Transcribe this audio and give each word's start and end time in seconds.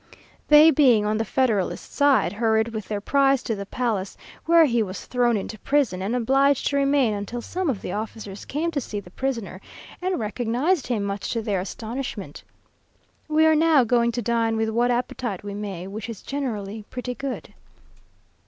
They 0.47 0.71
being 0.71 1.05
on 1.05 1.19
the 1.19 1.23
federalist 1.23 1.93
side, 1.93 2.33
hurried 2.33 2.69
with 2.69 2.87
their 2.87 2.99
prize 2.99 3.43
to 3.43 3.55
the 3.55 3.67
palace, 3.67 4.17
where 4.47 4.65
he 4.65 4.81
was 4.81 5.05
thrown 5.05 5.37
into 5.37 5.59
prison, 5.59 6.01
and 6.01 6.15
obliged 6.15 6.65
to 6.69 6.75
remain 6.75 7.13
until 7.13 7.39
some 7.39 7.69
of 7.69 7.83
the 7.83 7.91
officers 7.91 8.43
came 8.43 8.71
to 8.71 8.81
see 8.81 8.99
the 8.99 9.11
prisoner, 9.11 9.61
and 10.01 10.19
recognized 10.19 10.87
him, 10.87 11.03
much 11.03 11.29
to 11.33 11.43
their 11.43 11.59
astonishment. 11.59 12.43
We 13.27 13.45
are 13.45 13.53
now 13.53 13.83
going 13.83 14.11
to 14.13 14.23
dine 14.23 14.57
with 14.57 14.69
what 14.69 14.89
appetite 14.89 15.43
we 15.43 15.53
may, 15.53 15.85
which 15.85 16.09
is 16.09 16.23
generally 16.23 16.83
pretty 16.89 17.13
good. 17.13 17.53